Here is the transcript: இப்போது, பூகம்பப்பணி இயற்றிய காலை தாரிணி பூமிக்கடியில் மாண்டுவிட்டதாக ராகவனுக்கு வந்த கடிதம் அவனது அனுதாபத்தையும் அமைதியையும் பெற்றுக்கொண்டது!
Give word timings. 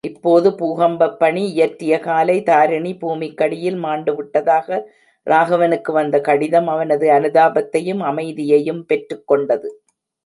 இப்போது, 0.03 0.49
பூகம்பப்பணி 0.59 1.41
இயற்றிய 1.49 1.93
காலை 1.99 2.37
தாரிணி 2.43 2.93
பூமிக்கடியில் 3.01 3.77
மாண்டுவிட்டதாக 3.83 4.79
ராகவனுக்கு 5.27 5.91
வந்த 5.91 6.19
கடிதம் 6.21 6.67
அவனது 6.67 7.07
அனுதாபத்தையும் 7.11 8.01
அமைதியையும் 8.05 8.83
பெற்றுக்கொண்டது! 8.89 9.69